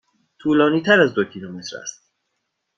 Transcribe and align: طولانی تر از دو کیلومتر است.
طولانی 0.39 0.81
تر 0.81 1.01
از 1.01 1.13
دو 1.13 1.23
کیلومتر 1.25 1.77
است. 1.83 2.11